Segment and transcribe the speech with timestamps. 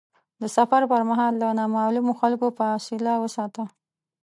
[0.41, 3.63] د سفر پر مهال له نامعلومو خلکو فاصله وساته.